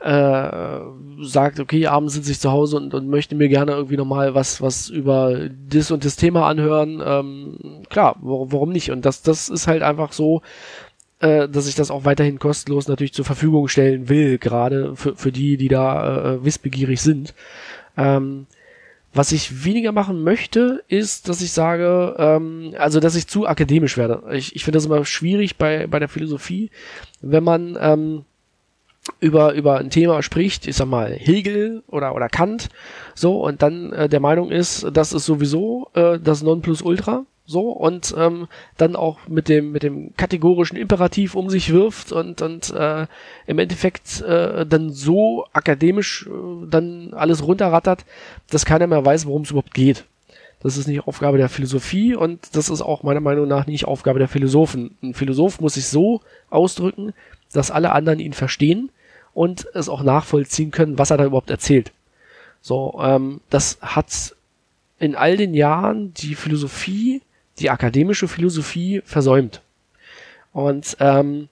äh, 0.00 0.78
sagt, 1.22 1.60
okay, 1.60 1.86
abends 1.86 2.14
sitze 2.14 2.32
ich 2.32 2.40
zu 2.40 2.50
Hause 2.50 2.76
und, 2.76 2.94
und 2.94 3.08
möchte 3.08 3.34
mir 3.34 3.48
gerne 3.48 3.72
irgendwie 3.72 3.96
nochmal 3.96 4.34
was, 4.34 4.60
was 4.60 4.88
über 4.88 5.48
das 5.68 5.90
und 5.90 6.04
das 6.04 6.16
Thema 6.16 6.48
anhören, 6.48 7.02
ähm, 7.04 7.82
klar, 7.88 8.16
warum, 8.20 8.52
warum 8.52 8.70
nicht? 8.70 8.90
Und 8.90 9.04
das, 9.04 9.22
das 9.22 9.48
ist 9.48 9.66
halt 9.66 9.82
einfach 9.82 10.12
so, 10.12 10.42
äh, 11.20 11.48
dass 11.48 11.66
ich 11.66 11.74
das 11.74 11.90
auch 11.90 12.04
weiterhin 12.04 12.38
kostenlos 12.38 12.88
natürlich 12.88 13.14
zur 13.14 13.24
Verfügung 13.24 13.68
stellen 13.68 14.08
will, 14.08 14.38
gerade 14.38 14.96
für, 14.96 15.16
für 15.16 15.32
die, 15.32 15.56
die 15.56 15.68
da 15.68 16.34
äh, 16.34 16.44
wissbegierig 16.44 17.00
sind. 17.00 17.34
Ähm, 17.96 18.46
was 19.14 19.32
ich 19.32 19.64
weniger 19.64 19.92
machen 19.92 20.22
möchte, 20.22 20.84
ist, 20.88 21.30
dass 21.30 21.40
ich 21.40 21.52
sage, 21.52 22.14
ähm, 22.18 22.74
also 22.76 23.00
dass 23.00 23.16
ich 23.16 23.26
zu 23.26 23.46
akademisch 23.46 23.96
werde. 23.96 24.22
Ich, 24.32 24.54
ich 24.54 24.62
finde 24.62 24.76
das 24.76 24.84
immer 24.84 25.06
schwierig 25.06 25.56
bei, 25.56 25.86
bei 25.86 25.98
der 25.98 26.08
Philosophie, 26.08 26.70
wenn 27.22 27.42
man 27.42 27.78
ähm, 27.80 28.24
über, 29.20 29.54
über 29.54 29.78
ein 29.78 29.90
Thema 29.90 30.22
spricht, 30.22 30.66
ich 30.66 30.76
sag 30.76 30.86
mal 30.86 31.12
Hegel 31.12 31.82
oder, 31.88 32.14
oder 32.14 32.28
Kant, 32.28 32.68
so, 33.14 33.42
und 33.44 33.62
dann 33.62 33.92
äh, 33.92 34.08
der 34.08 34.20
Meinung 34.20 34.50
ist, 34.50 34.86
das 34.92 35.12
ist 35.12 35.24
sowieso 35.24 35.88
äh, 35.94 36.18
das 36.18 36.42
Nonplusultra, 36.42 37.24
so, 37.46 37.70
und 37.70 38.14
ähm, 38.18 38.48
dann 38.76 38.96
auch 38.96 39.18
mit 39.28 39.48
dem, 39.48 39.70
mit 39.70 39.84
dem 39.84 40.14
kategorischen 40.16 40.76
Imperativ 40.76 41.34
um 41.36 41.48
sich 41.48 41.72
wirft 41.72 42.10
und, 42.10 42.42
und 42.42 42.70
äh, 42.70 43.06
im 43.46 43.58
Endeffekt 43.58 44.20
äh, 44.22 44.66
dann 44.66 44.90
so 44.90 45.46
akademisch 45.52 46.26
äh, 46.26 46.66
dann 46.68 47.14
alles 47.14 47.46
runterrattert, 47.46 48.04
dass 48.50 48.66
keiner 48.66 48.88
mehr 48.88 49.04
weiß, 49.04 49.26
worum 49.26 49.42
es 49.42 49.50
überhaupt 49.50 49.74
geht. 49.74 50.04
Das 50.60 50.76
ist 50.76 50.88
nicht 50.88 51.06
Aufgabe 51.06 51.38
der 51.38 51.48
Philosophie 51.48 52.16
und 52.16 52.56
das 52.56 52.70
ist 52.70 52.80
auch 52.80 53.04
meiner 53.04 53.20
Meinung 53.20 53.46
nach 53.46 53.66
nicht 53.66 53.84
Aufgabe 53.84 54.18
der 54.18 54.26
Philosophen. 54.26 54.96
Ein 55.02 55.14
Philosoph 55.14 55.60
muss 55.60 55.74
sich 55.74 55.86
so 55.86 56.22
ausdrücken, 56.50 57.12
dass 57.56 57.70
alle 57.70 57.92
anderen 57.92 58.20
ihn 58.20 58.32
verstehen 58.32 58.90
und 59.34 59.66
es 59.74 59.88
auch 59.88 60.02
nachvollziehen 60.02 60.70
können, 60.70 60.98
was 60.98 61.10
er 61.10 61.16
da 61.16 61.24
überhaupt 61.24 61.50
erzählt. 61.50 61.92
So, 62.60 63.00
ähm, 63.02 63.40
das 63.50 63.78
hat 63.80 64.34
in 64.98 65.14
all 65.14 65.36
den 65.36 65.54
Jahren 65.54 66.12
die 66.14 66.34
Philosophie, 66.34 67.22
die 67.58 67.70
akademische 67.70 68.28
Philosophie 68.28 69.02
versäumt. 69.04 69.60
Und 70.52 70.96
ähm, 71.00 71.48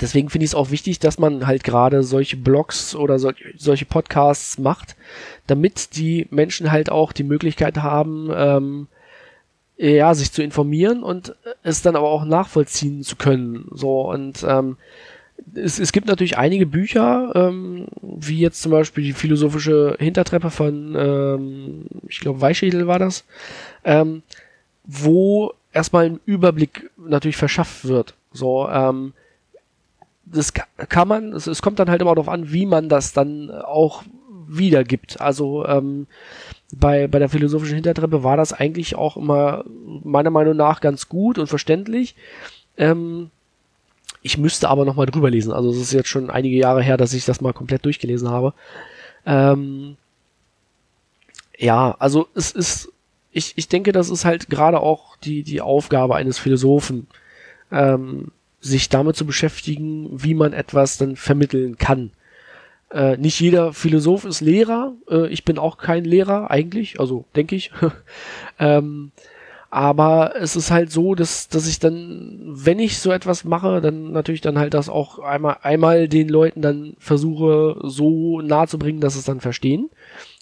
deswegen 0.00 0.30
finde 0.30 0.44
ich 0.44 0.50
es 0.50 0.54
auch 0.54 0.70
wichtig, 0.70 0.98
dass 0.98 1.18
man 1.18 1.46
halt 1.46 1.62
gerade 1.62 2.02
solche 2.02 2.36
Blogs 2.36 2.94
oder 2.94 3.18
so, 3.18 3.32
solche 3.56 3.84
Podcasts 3.84 4.58
macht, 4.58 4.96
damit 5.46 5.96
die 5.96 6.26
Menschen 6.30 6.72
halt 6.72 6.90
auch 6.90 7.12
die 7.12 7.24
Möglichkeit 7.24 7.78
haben, 7.78 8.30
ähm, 8.34 8.88
ja, 9.76 10.14
sich 10.14 10.32
zu 10.32 10.42
informieren 10.42 11.02
und 11.02 11.34
es 11.62 11.82
dann 11.82 11.96
aber 11.96 12.08
auch 12.08 12.24
nachvollziehen 12.24 13.02
zu 13.02 13.16
können. 13.16 13.68
So 13.72 14.10
und 14.10 14.44
ähm, 14.48 14.76
es, 15.54 15.78
es 15.78 15.92
gibt 15.92 16.06
natürlich 16.06 16.38
einige 16.38 16.66
Bücher, 16.66 17.32
ähm, 17.34 17.86
wie 18.00 18.38
jetzt 18.38 18.62
zum 18.62 18.72
Beispiel 18.72 19.04
die 19.04 19.12
philosophische 19.12 19.96
Hintertreppe 19.98 20.50
von, 20.50 20.94
ähm, 20.96 21.86
ich 22.08 22.20
glaube, 22.20 22.40
Weichschädel 22.40 22.86
war 22.86 22.98
das, 22.98 23.24
ähm, 23.84 24.22
wo 24.84 25.52
erstmal 25.72 26.06
ein 26.06 26.20
Überblick 26.26 26.90
natürlich 26.96 27.36
verschafft 27.36 27.86
wird. 27.86 28.14
So, 28.32 28.68
ähm, 28.68 29.12
das 30.24 30.52
kann 30.52 31.08
man, 31.08 31.32
es, 31.32 31.46
es 31.46 31.62
kommt 31.62 31.78
dann 31.78 31.90
halt 31.90 32.00
immer 32.00 32.14
darauf 32.14 32.28
an, 32.28 32.52
wie 32.52 32.66
man 32.66 32.88
das 32.88 33.12
dann 33.12 33.50
auch 33.50 34.02
wiedergibt. 34.48 35.20
Also 35.20 35.66
ähm, 35.66 36.06
bei, 36.72 37.06
bei 37.06 37.18
der 37.18 37.28
philosophischen 37.28 37.74
Hintertreppe 37.74 38.24
war 38.24 38.36
das 38.36 38.52
eigentlich 38.52 38.96
auch 38.96 39.16
immer 39.16 39.64
meiner 40.02 40.30
Meinung 40.30 40.56
nach 40.56 40.80
ganz 40.80 41.08
gut 41.08 41.38
und 41.38 41.46
verständlich. 41.46 42.16
Ähm, 42.76 43.30
ich 44.22 44.38
müsste 44.38 44.68
aber 44.68 44.84
nochmal 44.84 45.06
drüber 45.06 45.30
lesen. 45.30 45.52
Also 45.52 45.70
es 45.70 45.76
ist 45.76 45.92
jetzt 45.92 46.08
schon 46.08 46.30
einige 46.30 46.56
Jahre 46.56 46.82
her, 46.82 46.96
dass 46.96 47.12
ich 47.12 47.24
das 47.24 47.40
mal 47.40 47.52
komplett 47.52 47.84
durchgelesen 47.84 48.30
habe. 48.30 48.54
Ähm, 49.26 49.96
ja, 51.58 51.94
also 51.98 52.28
es 52.34 52.52
ist, 52.52 52.90
ich, 53.32 53.52
ich 53.56 53.68
denke, 53.68 53.92
das 53.92 54.08
ist 54.08 54.24
halt 54.24 54.48
gerade 54.48 54.80
auch 54.80 55.16
die, 55.16 55.42
die 55.42 55.60
Aufgabe 55.60 56.16
eines 56.16 56.38
Philosophen, 56.38 57.06
ähm, 57.70 58.32
sich 58.60 58.88
damit 58.88 59.16
zu 59.16 59.26
beschäftigen, 59.26 60.08
wie 60.12 60.34
man 60.34 60.52
etwas 60.52 60.96
dann 60.96 61.16
vermitteln 61.16 61.76
kann. 61.76 62.12
Äh, 62.92 63.16
nicht 63.16 63.40
jeder 63.40 63.72
Philosoph 63.72 64.24
ist 64.24 64.40
Lehrer. 64.40 64.94
Äh, 65.08 65.28
ich 65.28 65.44
bin 65.44 65.58
auch 65.58 65.78
kein 65.78 66.04
Lehrer 66.04 66.50
eigentlich, 66.50 67.00
also 67.00 67.24
denke 67.34 67.56
ich. 67.56 67.70
ähm, 68.58 69.12
aber 69.72 70.34
es 70.38 70.54
ist 70.54 70.70
halt 70.70 70.92
so, 70.92 71.14
dass, 71.14 71.48
dass 71.48 71.66
ich 71.66 71.78
dann, 71.78 72.42
wenn 72.44 72.78
ich 72.78 72.98
so 72.98 73.10
etwas 73.10 73.44
mache, 73.44 73.80
dann 73.80 74.12
natürlich 74.12 74.42
dann 74.42 74.58
halt 74.58 74.74
das 74.74 74.90
auch 74.90 75.18
einmal, 75.18 75.56
einmal 75.62 76.08
den 76.08 76.28
Leuten 76.28 76.60
dann 76.60 76.92
versuche, 76.98 77.78
so 77.82 78.42
nahe 78.42 78.66
zu 78.66 78.78
bringen, 78.78 79.00
dass 79.00 79.16
es 79.16 79.24
dann 79.24 79.40
verstehen. 79.40 79.88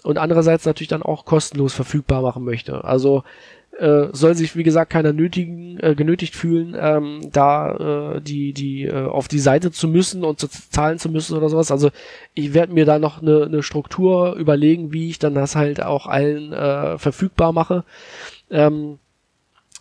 Und 0.02 0.18
andererseits 0.18 0.66
natürlich 0.66 0.88
dann 0.88 1.04
auch 1.04 1.26
kostenlos 1.26 1.74
verfügbar 1.74 2.22
machen 2.22 2.42
möchte. 2.42 2.82
Also 2.82 3.22
äh, 3.78 4.08
soll 4.10 4.34
sich, 4.34 4.56
wie 4.56 4.64
gesagt, 4.64 4.90
keiner 4.90 5.12
nötigen, 5.12 5.78
äh, 5.78 5.94
genötigt 5.94 6.34
fühlen, 6.34 6.74
ähm, 6.76 7.30
da 7.30 8.16
äh, 8.16 8.20
die, 8.20 8.52
die 8.52 8.86
äh, 8.86 9.06
auf 9.06 9.28
die 9.28 9.38
Seite 9.38 9.70
zu 9.70 9.86
müssen 9.86 10.24
und 10.24 10.40
zu 10.40 10.48
zahlen 10.48 10.98
zu 10.98 11.08
müssen 11.08 11.36
oder 11.36 11.48
sowas. 11.48 11.70
Also 11.70 11.90
ich 12.34 12.52
werde 12.52 12.72
mir 12.72 12.84
da 12.84 12.98
noch 12.98 13.22
eine, 13.22 13.44
eine 13.44 13.62
Struktur 13.62 14.34
überlegen, 14.34 14.92
wie 14.92 15.08
ich 15.08 15.20
dann 15.20 15.36
das 15.36 15.54
halt 15.54 15.80
auch 15.80 16.08
allen 16.08 16.52
äh, 16.52 16.98
verfügbar 16.98 17.52
mache. 17.52 17.84
Ähm, 18.50 18.98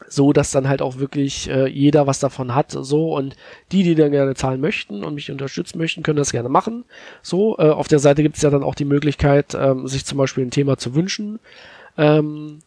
so 0.07 0.33
dass 0.33 0.51
dann 0.51 0.67
halt 0.67 0.81
auch 0.81 0.97
wirklich 0.97 1.49
äh, 1.49 1.67
jeder 1.67 2.07
was 2.07 2.19
davon 2.19 2.55
hat, 2.55 2.71
so 2.71 3.15
und 3.15 3.35
die, 3.71 3.83
die 3.83 3.95
dann 3.95 4.11
gerne 4.11 4.35
zahlen 4.35 4.61
möchten 4.61 5.03
und 5.03 5.15
mich 5.15 5.31
unterstützen 5.31 5.77
möchten, 5.77 6.03
können 6.03 6.17
das 6.17 6.31
gerne 6.31 6.49
machen. 6.49 6.85
So, 7.21 7.57
äh, 7.57 7.69
auf 7.69 7.87
der 7.87 7.99
Seite 7.99 8.23
gibt 8.23 8.37
es 8.37 8.41
ja 8.41 8.49
dann 8.49 8.63
auch 8.63 8.75
die 8.75 8.85
Möglichkeit, 8.85 9.55
ähm, 9.55 9.87
sich 9.87 10.05
zum 10.05 10.17
Beispiel 10.17 10.45
ein 10.45 10.51
Thema 10.51 10.77
zu 10.77 10.95
wünschen. 10.95 11.39
Ähm, 11.97 12.59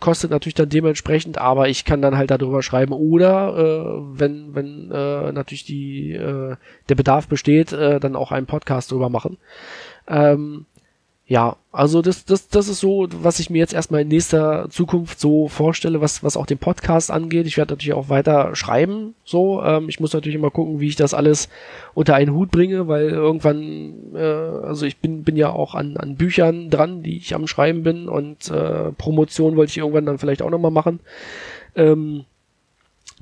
kostet 0.00 0.30
natürlich 0.30 0.54
dann 0.54 0.68
dementsprechend, 0.68 1.38
aber 1.38 1.68
ich 1.68 1.84
kann 1.84 2.02
dann 2.02 2.16
halt 2.16 2.30
darüber 2.30 2.62
schreiben 2.62 2.92
oder 2.92 3.56
äh, 3.56 4.18
wenn 4.18 4.54
wenn 4.54 4.90
äh, 4.90 5.32
natürlich 5.32 5.64
die 5.64 6.12
äh, 6.12 6.56
der 6.88 6.94
Bedarf 6.94 7.28
besteht, 7.28 7.72
äh, 7.72 8.00
dann 8.00 8.16
auch 8.16 8.32
einen 8.32 8.46
Podcast 8.46 8.90
drüber 8.90 9.08
machen. 9.08 9.38
Ähm, 10.08 10.66
ja, 11.28 11.56
also 11.72 12.02
das, 12.02 12.24
das, 12.24 12.46
das 12.46 12.68
ist 12.68 12.78
so, 12.78 13.08
was 13.10 13.40
ich 13.40 13.50
mir 13.50 13.58
jetzt 13.58 13.74
erstmal 13.74 14.02
in 14.02 14.08
nächster 14.08 14.68
Zukunft 14.70 15.18
so 15.18 15.48
vorstelle, 15.48 16.00
was, 16.00 16.22
was 16.22 16.36
auch 16.36 16.46
den 16.46 16.58
Podcast 16.58 17.10
angeht. 17.10 17.48
Ich 17.48 17.56
werde 17.56 17.74
natürlich 17.74 17.94
auch 17.94 18.08
weiter 18.08 18.54
schreiben, 18.54 19.16
so. 19.24 19.60
Ähm, 19.64 19.88
ich 19.88 19.98
muss 19.98 20.12
natürlich 20.12 20.36
immer 20.36 20.52
gucken, 20.52 20.78
wie 20.78 20.86
ich 20.86 20.94
das 20.94 21.14
alles 21.14 21.48
unter 21.94 22.14
einen 22.14 22.32
Hut 22.32 22.52
bringe, 22.52 22.86
weil 22.86 23.08
irgendwann, 23.08 24.14
äh, 24.14 24.20
also 24.20 24.86
ich 24.86 24.98
bin, 24.98 25.24
bin 25.24 25.36
ja 25.36 25.50
auch 25.50 25.74
an, 25.74 25.96
an 25.96 26.14
Büchern 26.14 26.70
dran, 26.70 27.02
die 27.02 27.16
ich 27.16 27.34
am 27.34 27.48
Schreiben 27.48 27.82
bin 27.82 28.08
und 28.08 28.48
äh, 28.48 28.92
Promotion 28.92 29.56
wollte 29.56 29.70
ich 29.70 29.78
irgendwann 29.78 30.06
dann 30.06 30.18
vielleicht 30.18 30.42
auch 30.42 30.50
nochmal 30.50 30.70
machen. 30.70 31.00
Ähm, 31.74 32.24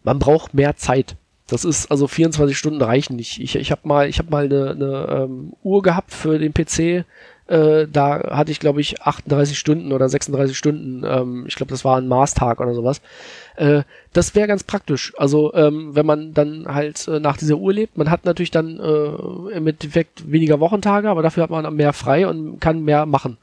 man 0.03 0.19
braucht 0.19 0.53
mehr 0.53 0.77
Zeit. 0.77 1.17
Das 1.47 1.65
ist 1.65 1.91
also 1.91 2.07
24 2.07 2.57
Stunden 2.57 2.83
reichen 2.83 3.17
nicht. 3.17 3.41
Ich, 3.41 3.57
ich 3.57 3.71
habe 3.71 3.89
mal, 3.89 4.09
ich 4.09 4.19
habe 4.19 4.31
mal 4.31 4.45
eine, 4.45 4.71
eine 4.71 5.25
ähm, 5.25 5.55
Uhr 5.63 5.83
gehabt 5.83 6.13
für 6.13 6.39
den 6.39 6.53
PC 6.53 7.07
äh, 7.47 7.87
da 7.91 8.37
hatte 8.37 8.51
ich, 8.51 8.61
glaube 8.61 8.81
ich, 8.81 9.03
38 9.03 9.59
Stunden 9.59 9.93
oder 9.93 10.09
36 10.09 10.57
Stunden. 10.57 11.05
Ähm, 11.07 11.45
ich 11.47 11.57
glaube, 11.57 11.71
das 11.71 11.85
war 11.85 11.99
ein 11.99 12.09
Mars-Tag 12.09 12.61
oder 12.61 12.75
sowas. 12.75 13.03
Äh, 13.57 13.83
das 14.13 14.35
wäre 14.35 14.49
ganz 14.49 14.65
praktisch. 14.65 15.13
Also, 15.19 15.53
ähm, 15.55 15.95
wenn 15.95 16.07
man 16.07 16.33
dann 16.33 16.67
halt 16.67 17.07
äh, 17.07 17.21
nach 17.21 17.37
dieser 17.37 17.57
Uhr 17.57 17.73
lebt, 17.73 17.99
man 17.99 18.11
hat 18.11 18.25
natürlich 18.25 18.51
dann 18.51 18.81
äh, 18.81 19.57
im 19.57 19.67
Endeffekt 19.67 20.31
weniger 20.31 20.59
Wochentage, 20.61 21.11
aber 21.11 21.23
dafür 21.23 21.43
hat 21.43 21.51
man 21.51 21.75
mehr 21.75 21.93
frei 21.93 22.27
und 22.27 22.61
kann 22.61 22.83
mehr 22.83 23.05
machen. 23.05 23.37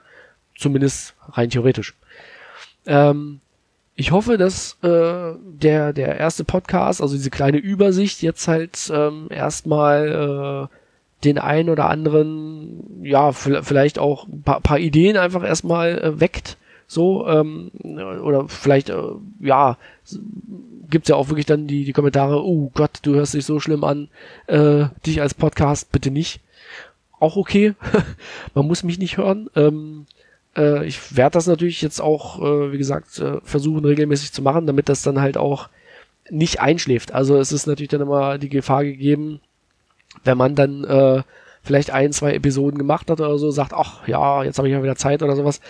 Zumindest 0.58 1.14
rein 1.30 1.50
theoretisch. 1.50 1.94
Ähm, 2.88 3.40
ich 3.96 4.12
hoffe, 4.12 4.38
dass 4.38 4.78
äh, 4.82 5.34
der, 5.44 5.94
der 5.94 6.18
erste 6.18 6.44
Podcast, 6.44 7.02
also 7.02 7.16
diese 7.16 7.30
kleine 7.30 7.58
Übersicht, 7.58 8.24
jetzt 8.24 8.48
halt 8.48 8.92
ähm, 8.92 9.28
erstmal 9.30 10.70
äh, 10.72 10.76
den 11.24 11.38
einen 11.38 11.70
oder 11.70 11.90
anderen, 11.90 13.04
ja, 13.04 13.32
vielleicht 13.32 14.00
auch 14.00 14.28
ein 14.28 14.42
paar, 14.44 14.62
paar 14.62 14.80
Ideen 14.80 15.18
einfach 15.18 15.44
erstmal 15.44 15.98
äh, 16.00 16.20
weckt. 16.20 16.58
So, 16.88 17.26
ähm, 17.28 17.72
oder 18.24 18.50
vielleicht, 18.50 18.90
äh, 18.90 19.02
ja, 19.40 19.78
gibt's 20.90 21.08
ja 21.08 21.16
auch 21.16 21.30
wirklich 21.30 21.46
dann 21.46 21.68
die, 21.68 21.86
die 21.86 21.94
Kommentare, 21.94 22.44
oh 22.44 22.70
Gott, 22.74 23.00
du 23.04 23.16
hörst 23.16 23.34
dich 23.34 23.46
so 23.46 23.60
schlimm 23.60 23.84
an, 23.84 24.10
äh, 24.48 24.86
dich 25.06 25.22
als 25.22 25.34
Podcast 25.34 25.92
bitte 25.92 26.12
nicht. 26.12 26.42
Auch 27.20 27.38
okay, 27.38 27.76
man 28.56 28.68
muss 28.68 28.84
mich 28.84 29.00
nicht 29.00 29.18
hören. 29.18 29.50
Ähm, 29.56 30.06
äh, 30.58 30.86
ich 30.86 31.16
werde 31.16 31.34
das 31.36 31.48
natürlich 31.48 31.82
jetzt 31.82 32.02
auch, 32.02 32.42
äh, 32.42 32.72
wie 32.74 32.78
gesagt, 32.78 33.20
äh, 33.20 33.40
versuchen 33.44 33.86
regelmäßig 33.86 34.34
zu 34.34 34.42
machen, 34.42 34.68
damit 34.68 34.90
das 34.90 35.02
dann 35.02 35.22
halt 35.22 35.38
auch 35.38 35.70
nicht 36.30 36.60
einschläft. 36.60 37.14
Also 37.14 37.38
es 37.38 37.52
ist 37.52 37.68
natürlich 37.68 37.90
dann 37.90 38.02
immer 38.02 38.38
die 38.38 38.50
Gefahr 38.50 38.84
gegeben, 38.84 39.40
wenn 40.24 40.38
man 40.38 40.56
dann 40.56 40.84
äh, 40.84 41.24
vielleicht 41.64 41.92
ein, 41.92 42.12
zwei 42.12 42.34
Episoden 42.34 42.78
gemacht 42.78 43.10
hat 43.10 43.22
oder 43.22 43.38
so, 43.38 43.52
sagt, 43.52 43.74
ach 43.74 44.08
ja, 44.08 44.44
jetzt 44.44 44.58
habe 44.58 44.68
ich 44.68 44.74
ja 44.74 44.84
wieder 44.84 44.96
Zeit 44.96 45.24
oder 45.24 45.36
sowas. 45.36 45.62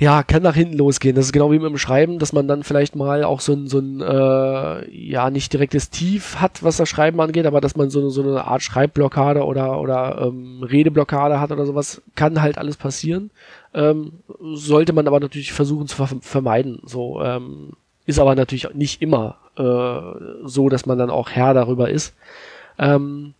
Ja, 0.00 0.22
kann 0.22 0.42
nach 0.42 0.54
hinten 0.54 0.78
losgehen. 0.78 1.14
Das 1.14 1.26
ist 1.26 1.32
genau 1.32 1.52
wie 1.52 1.58
mit 1.58 1.68
dem 1.68 1.76
Schreiben, 1.76 2.18
dass 2.18 2.32
man 2.32 2.48
dann 2.48 2.62
vielleicht 2.62 2.96
mal 2.96 3.22
auch 3.22 3.40
so 3.40 3.52
ein, 3.52 3.66
so 3.66 3.80
ein 3.80 4.00
äh, 4.00 4.90
ja, 4.90 5.28
nicht 5.28 5.52
direktes 5.52 5.90
Tief 5.90 6.36
hat, 6.40 6.62
was 6.62 6.78
das 6.78 6.88
Schreiben 6.88 7.20
angeht, 7.20 7.44
aber 7.44 7.60
dass 7.60 7.76
man 7.76 7.90
so, 7.90 8.08
so 8.08 8.22
eine 8.22 8.46
Art 8.46 8.62
Schreibblockade 8.62 9.44
oder, 9.44 9.78
oder 9.78 10.22
ähm, 10.22 10.62
Redeblockade 10.62 11.38
hat 11.38 11.52
oder 11.52 11.66
sowas, 11.66 12.00
kann 12.14 12.40
halt 12.40 12.56
alles 12.56 12.78
passieren. 12.78 13.30
Ähm, 13.74 14.12
sollte 14.54 14.94
man 14.94 15.06
aber 15.06 15.20
natürlich 15.20 15.52
versuchen 15.52 15.86
zu 15.86 15.96
ver 15.96 16.08
vermeiden. 16.22 16.80
So, 16.86 17.20
ähm, 17.22 17.72
ist 18.06 18.18
aber 18.18 18.34
natürlich 18.34 18.72
nicht 18.72 19.02
immer 19.02 19.36
äh, 19.58 20.46
so, 20.46 20.70
dass 20.70 20.86
man 20.86 20.96
dann 20.96 21.10
auch 21.10 21.28
Herr 21.28 21.52
darüber 21.52 21.90
ist. 21.90 22.14
Ähm, 22.80 23.34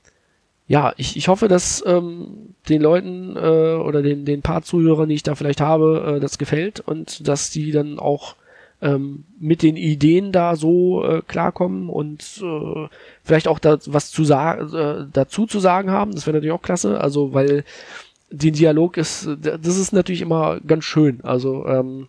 ja, 0.69 0.93
ich, 0.97 1.17
ich 1.17 1.27
hoffe, 1.27 1.49
dass 1.49 1.83
ähm, 1.85 2.55
den 2.69 2.81
Leuten 2.81 3.35
äh, 3.37 3.75
oder 3.75 4.03
den, 4.03 4.25
den 4.25 4.43
paar 4.43 4.63
Zuhörern, 4.63 5.09
die 5.09 5.17
ich 5.17 5.25
da 5.25 5.35
vielleicht 5.35 5.61
habe, 5.61 6.17
äh, 6.17 6.21
das 6.21 6.39
gefällt 6.39 6.79
und 6.79 7.27
dass 7.27 7.51
die 7.51 7.73
dann 7.73 7.99
auch 7.99 8.37
ähm, 8.83 9.25
mit 9.39 9.63
den 9.63 9.77
Ideen 9.77 10.31
da 10.31 10.55
so 10.55 11.05
äh, 11.05 11.23
klarkommen 11.27 11.89
und 11.89 12.23
äh, 12.43 12.89
vielleicht 13.25 13.49
auch 13.49 13.59
da 13.59 13.79
was 13.87 14.11
zu 14.13 14.25
sagen, 14.25 14.75
äh, 14.75 15.07
dazu 15.13 15.47
zu 15.47 15.59
sagen 15.59 15.91
haben. 15.91 16.13
Das 16.13 16.27
wäre 16.27 16.37
natürlich 16.37 16.55
auch 16.55 16.63
klasse. 16.63 17.01
Also, 17.01 17.35
weil 17.35 17.65
den 18.31 18.55
Dialog 18.55 18.97
ist, 18.97 19.29
das 19.41 19.77
ist 19.77 19.93
natürlich 19.93 20.23
immer 20.23 20.61
ganz 20.61 20.85
schön. 20.85 21.21
Also, 21.23 21.67
ähm, 21.67 22.09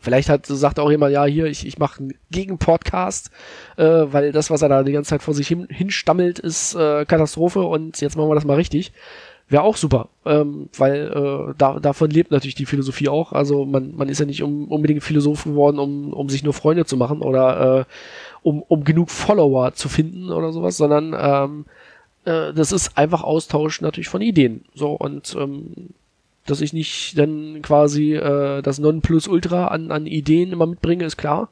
Vielleicht 0.00 0.28
hat, 0.28 0.46
sagt 0.46 0.78
auch 0.78 0.90
jemand, 0.90 1.12
ja, 1.12 1.24
hier, 1.24 1.46
ich, 1.46 1.66
ich 1.66 1.78
mache 1.78 2.00
einen 2.00 2.14
Gegenpodcast, 2.30 3.30
äh, 3.76 3.84
weil 3.84 4.32
das, 4.32 4.50
was 4.50 4.62
er 4.62 4.68
da 4.68 4.82
die 4.82 4.92
ganze 4.92 5.10
Zeit 5.10 5.22
vor 5.22 5.34
sich 5.34 5.48
hin, 5.48 5.66
hinstammelt, 5.70 6.38
ist 6.38 6.74
äh, 6.74 7.04
Katastrophe 7.06 7.60
und 7.60 8.00
jetzt 8.00 8.16
machen 8.16 8.28
wir 8.28 8.34
das 8.34 8.44
mal 8.44 8.56
richtig. 8.56 8.92
Wäre 9.48 9.62
auch 9.62 9.76
super, 9.76 10.08
ähm, 10.24 10.70
weil 10.78 11.12
äh, 11.12 11.54
da, 11.58 11.78
davon 11.78 12.10
lebt 12.10 12.30
natürlich 12.30 12.54
die 12.54 12.64
Philosophie 12.64 13.10
auch. 13.10 13.32
Also 13.32 13.66
man, 13.66 13.94
man 13.94 14.08
ist 14.08 14.18
ja 14.18 14.24
nicht 14.24 14.42
um, 14.42 14.68
unbedingt 14.68 15.02
Philosoph 15.02 15.44
geworden, 15.44 15.78
um, 15.78 16.14
um 16.14 16.30
sich 16.30 16.42
nur 16.42 16.54
Freunde 16.54 16.86
zu 16.86 16.96
machen 16.96 17.20
oder 17.20 17.80
äh, 17.80 17.84
um, 18.42 18.62
um 18.62 18.84
genug 18.84 19.10
Follower 19.10 19.74
zu 19.74 19.90
finden 19.90 20.30
oder 20.30 20.50
sowas, 20.50 20.78
sondern 20.78 21.14
ähm, 21.18 21.66
äh, 22.24 22.54
das 22.54 22.72
ist 22.72 22.96
einfach 22.96 23.22
Austausch 23.22 23.82
natürlich 23.82 24.08
von 24.08 24.22
Ideen. 24.22 24.64
So 24.74 24.92
und 24.92 25.36
ähm, 25.38 25.90
dass 26.46 26.60
ich 26.60 26.72
nicht 26.72 27.18
dann 27.18 27.60
quasi 27.62 28.14
äh, 28.14 28.62
das 28.62 28.78
Nonplusultra 28.78 29.68
an, 29.68 29.90
an 29.90 30.06
Ideen 30.06 30.52
immer 30.52 30.66
mitbringe, 30.66 31.04
ist 31.04 31.16
klar. 31.16 31.48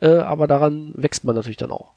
Äh, 0.00 0.16
aber 0.16 0.46
daran 0.46 0.92
wächst 0.96 1.24
man 1.24 1.36
natürlich 1.36 1.58
dann 1.58 1.70
auch. 1.70 1.92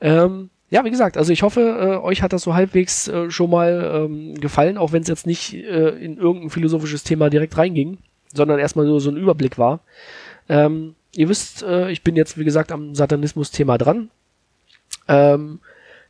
Ähm, 0.00 0.50
ja, 0.70 0.84
wie 0.84 0.90
gesagt, 0.90 1.16
also 1.16 1.32
ich 1.32 1.42
hoffe, 1.42 1.60
äh, 1.60 2.04
euch 2.04 2.22
hat 2.22 2.32
das 2.32 2.42
so 2.42 2.54
halbwegs 2.54 3.08
äh, 3.08 3.30
schon 3.30 3.50
mal 3.50 3.90
ähm, 3.94 4.34
gefallen, 4.34 4.76
auch 4.76 4.92
wenn 4.92 5.02
es 5.02 5.08
jetzt 5.08 5.26
nicht 5.26 5.54
äh, 5.54 5.90
in 5.90 6.18
irgendein 6.18 6.50
philosophisches 6.50 7.04
Thema 7.04 7.30
direkt 7.30 7.56
reinging, 7.56 7.98
sondern 8.32 8.58
erstmal 8.58 8.86
nur 8.86 9.00
so 9.00 9.10
ein 9.10 9.16
Überblick 9.16 9.58
war. 9.58 9.80
Ähm, 10.48 10.94
ihr 11.14 11.28
wisst, 11.28 11.62
äh, 11.62 11.90
ich 11.90 12.02
bin 12.02 12.16
jetzt, 12.16 12.38
wie 12.38 12.44
gesagt, 12.44 12.70
am 12.70 12.94
Satanismus-Thema 12.94 13.78
dran. 13.78 14.10
Ähm, 15.08 15.60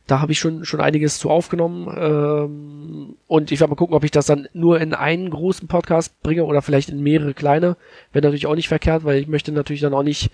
da 0.09 0.21
habe 0.21 0.31
ich 0.31 0.39
schon, 0.39 0.65
schon 0.65 0.81
einiges 0.81 1.19
zu 1.19 1.29
aufgenommen. 1.29 1.87
Ähm, 1.95 3.15
und 3.27 3.51
ich 3.51 3.59
werde 3.59 3.69
mal 3.71 3.75
gucken, 3.75 3.95
ob 3.95 4.03
ich 4.03 4.11
das 4.11 4.25
dann 4.25 4.47
nur 4.53 4.81
in 4.81 4.93
einen 4.93 5.29
großen 5.29 5.67
Podcast 5.67 6.21
bringe 6.23 6.45
oder 6.45 6.61
vielleicht 6.61 6.89
in 6.89 7.01
mehrere 7.01 7.33
kleine. 7.33 7.77
Wäre 8.11 8.23
natürlich 8.25 8.47
auch 8.47 8.55
nicht 8.55 8.67
verkehrt, 8.67 9.03
weil 9.03 9.19
ich 9.19 9.27
möchte 9.27 9.51
natürlich 9.51 9.81
dann 9.81 9.93
auch 9.93 10.03
nicht 10.03 10.31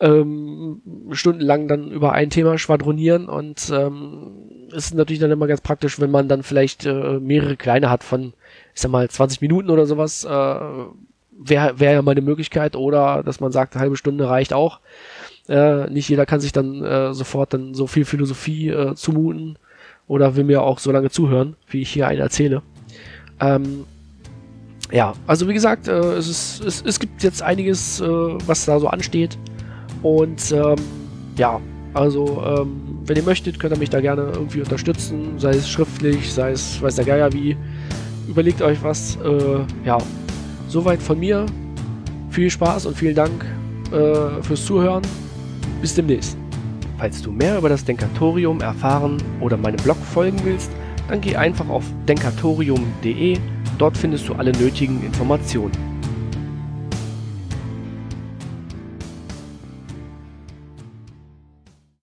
ähm, 0.00 0.82
stundenlang 1.10 1.66
dann 1.66 1.90
über 1.90 2.12
ein 2.12 2.30
Thema 2.30 2.58
schwadronieren. 2.58 3.28
Und 3.28 3.70
ähm, 3.74 4.68
ist 4.72 4.94
natürlich 4.94 5.20
dann 5.20 5.32
immer 5.32 5.48
ganz 5.48 5.62
praktisch, 5.62 6.00
wenn 6.00 6.10
man 6.10 6.28
dann 6.28 6.44
vielleicht 6.44 6.86
äh, 6.86 7.18
mehrere 7.18 7.56
kleine 7.56 7.90
hat 7.90 8.04
von, 8.04 8.34
ich 8.74 8.80
sag 8.80 8.92
mal, 8.92 9.08
20 9.08 9.40
Minuten 9.40 9.70
oder 9.70 9.86
sowas. 9.86 10.24
Äh, 10.24 10.60
Wäre 11.40 11.78
wär 11.78 11.92
ja 11.92 12.02
mal 12.02 12.12
eine 12.12 12.20
Möglichkeit. 12.20 12.76
Oder 12.76 13.22
dass 13.22 13.40
man 13.40 13.52
sagt, 13.52 13.74
eine 13.74 13.82
halbe 13.82 13.96
Stunde 13.96 14.28
reicht 14.28 14.52
auch. 14.52 14.80
Äh, 15.48 15.88
nicht 15.90 16.08
jeder 16.08 16.26
kann 16.26 16.40
sich 16.40 16.52
dann 16.52 16.84
äh, 16.84 17.14
sofort 17.14 17.54
dann 17.54 17.74
so 17.74 17.86
viel 17.86 18.04
Philosophie 18.04 18.68
äh, 18.68 18.94
zumuten 18.94 19.58
oder 20.06 20.36
will 20.36 20.44
mir 20.44 20.62
auch 20.62 20.78
so 20.78 20.90
lange 20.90 21.10
zuhören, 21.10 21.56
wie 21.68 21.82
ich 21.82 21.90
hier 21.90 22.06
einen 22.06 22.20
erzähle. 22.20 22.62
Ähm, 23.40 23.84
ja, 24.90 25.12
also 25.26 25.48
wie 25.48 25.54
gesagt, 25.54 25.86
äh, 25.88 25.92
es, 25.92 26.28
ist, 26.28 26.64
es, 26.64 26.82
es 26.82 26.98
gibt 26.98 27.22
jetzt 27.22 27.42
einiges, 27.42 28.00
äh, 28.00 28.06
was 28.06 28.64
da 28.64 28.80
so 28.80 28.88
ansteht. 28.88 29.38
Und 30.02 30.52
ähm, 30.52 30.76
ja, 31.36 31.60
also 31.94 32.42
ähm, 32.46 32.98
wenn 33.04 33.16
ihr 33.16 33.22
möchtet, 33.22 33.60
könnt 33.60 33.74
ihr 33.74 33.78
mich 33.78 33.90
da 33.90 34.00
gerne 34.00 34.32
irgendwie 34.34 34.60
unterstützen, 34.60 35.38
sei 35.38 35.50
es 35.50 35.68
schriftlich, 35.68 36.32
sei 36.32 36.52
es 36.52 36.80
weiß 36.80 36.96
der 36.96 37.04
Geier 37.04 37.32
wie. 37.32 37.56
Überlegt 38.28 38.62
euch 38.62 38.82
was. 38.82 39.16
Äh, 39.16 39.60
ja, 39.84 39.98
soweit 40.68 41.02
von 41.02 41.18
mir. 41.18 41.46
Viel 42.30 42.50
Spaß 42.50 42.86
und 42.86 42.96
vielen 42.96 43.14
Dank 43.14 43.44
äh, 43.90 44.42
fürs 44.42 44.64
Zuhören. 44.64 45.02
Bis 45.80 45.94
demnächst. 45.94 46.36
Falls 46.98 47.22
du 47.22 47.30
mehr 47.30 47.58
über 47.58 47.68
das 47.68 47.84
Denkatorium 47.84 48.60
erfahren 48.60 49.18
oder 49.40 49.56
meinem 49.56 49.76
Blog 49.76 49.96
folgen 50.12 50.38
willst, 50.44 50.70
dann 51.08 51.20
geh 51.20 51.36
einfach 51.36 51.68
auf 51.68 51.84
denkatorium.de. 52.06 53.38
Dort 53.78 53.96
findest 53.96 54.28
du 54.28 54.34
alle 54.34 54.52
nötigen 54.52 55.02
Informationen. 55.04 55.72